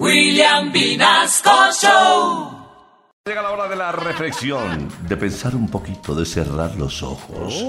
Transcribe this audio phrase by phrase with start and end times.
[0.00, 2.50] William Vinasco Show.
[3.24, 7.64] Llega la hora de la reflexión, de pensar un poquito, de cerrar los ojos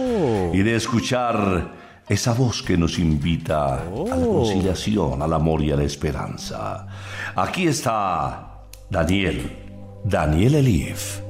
[0.51, 5.75] y de escuchar esa voz que nos invita a la conciliación, al amor y a
[5.75, 6.87] la esperanza.
[7.35, 11.24] Aquí está Daniel, Daniel Elif.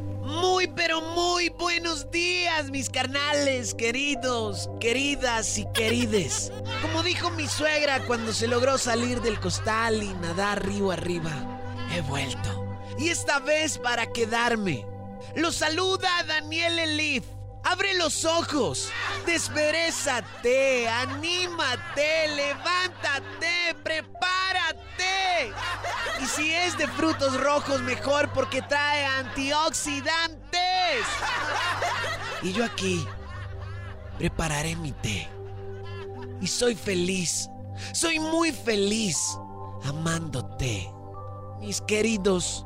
[0.73, 6.51] Pero muy buenos días, mis carnales, queridos, queridas y querides.
[6.81, 11.31] Como dijo mi suegra cuando se logró salir del costal y nadar río arriba,
[11.93, 12.79] he vuelto.
[12.97, 14.85] Y esta vez para quedarme.
[15.35, 17.25] Lo saluda Daniel Elif.
[17.63, 18.89] Abre los ojos,
[19.25, 25.51] desperezate, anímate, levántate, prepárate.
[26.21, 29.05] Y si es de frutos rojos, mejor porque trae
[32.41, 33.05] Y yo aquí
[34.17, 35.27] prepararé mi té.
[36.41, 37.49] Y soy feliz,
[37.93, 39.37] soy muy feliz
[39.83, 40.91] amándote.
[41.59, 42.65] Mis queridos,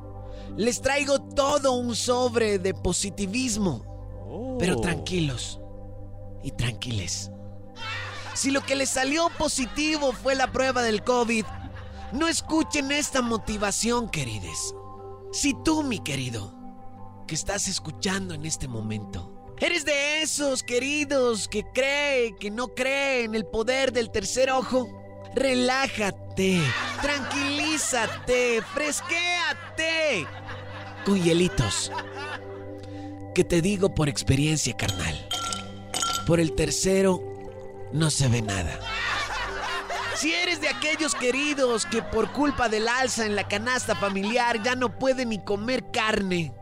[0.57, 3.85] les traigo todo un sobre de positivismo.
[4.59, 5.59] Pero tranquilos
[6.43, 7.31] y tranquiles.
[8.33, 11.45] Si lo que les salió positivo fue la prueba del COVID,
[12.11, 14.73] no escuchen esta motivación, querides.
[15.31, 16.58] Si tú, mi querido,
[17.29, 23.23] que estás escuchando en este momento, eres de esos queridos que cree, que no cree
[23.23, 24.89] en el poder del tercer ojo,
[25.35, 26.59] relájate,
[27.03, 30.25] tranquilízate, fresquéate
[31.05, 31.91] con hielitos.
[33.35, 35.29] Que te digo por experiencia, carnal.
[36.25, 37.21] Por el tercero
[37.93, 38.79] no se ve nada.
[40.15, 44.75] Si eres de aquellos queridos que por culpa del alza en la canasta familiar ya
[44.75, 46.53] no pueden ni comer carne,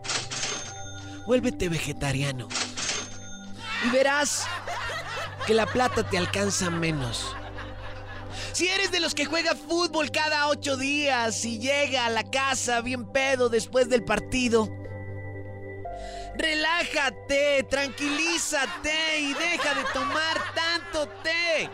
[1.28, 2.48] vuélvete vegetariano.
[3.86, 4.48] Y verás
[5.46, 7.36] que la plata te alcanza menos.
[8.54, 12.82] Si eres de los que juega fútbol cada ocho días y llega a la casa
[12.82, 14.70] bien pedo después del partido,
[16.36, 21.70] relájate, tranquilízate y deja de tomar tanto té.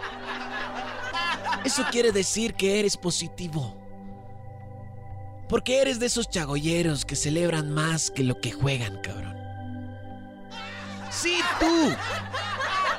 [1.63, 3.77] Eso quiere decir que eres positivo.
[5.47, 9.42] Porque eres de esos chagolleros que celebran más que lo que juegan, cabrón.
[11.13, 11.95] Sí, tú.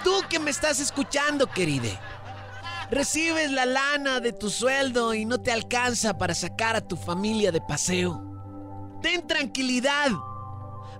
[0.04, 1.98] Tú que me estás escuchando, queride.
[2.91, 7.50] Recibes la lana de tu sueldo y no te alcanza para sacar a tu familia
[7.50, 8.22] de paseo.
[9.02, 10.10] Ten tranquilidad.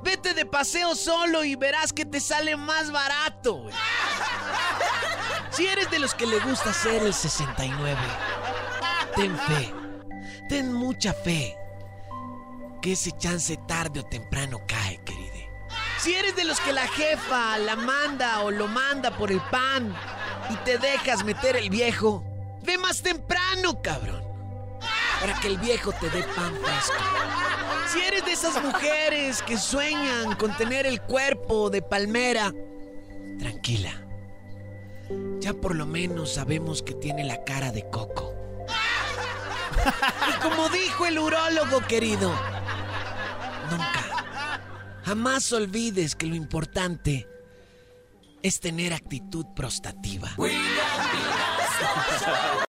[0.03, 3.67] Vete de paseo solo y verás que te sale más barato.
[5.51, 7.97] Si eres de los que le gusta hacer el 69,
[9.15, 9.75] ten fe.
[10.49, 11.57] Ten mucha fe.
[12.83, 15.05] Que ese chance tarde o temprano cae.
[16.05, 19.97] Si eres de los que la jefa la manda o lo manda por el pan
[20.51, 22.23] y te dejas meter el viejo,
[22.63, 24.23] ve más temprano, cabrón.
[25.19, 27.03] Para que el viejo te dé pan fresco.
[27.91, 32.53] Si eres de esas mujeres que sueñan con tener el cuerpo de palmera,
[33.39, 33.93] tranquila.
[35.41, 38.35] Ya por lo menos sabemos que tiene la cara de coco.
[40.29, 42.31] Y como dijo el urólogo querido,
[45.05, 47.29] jamás olvides que lo importante
[48.43, 50.31] es tener actitud prostativa.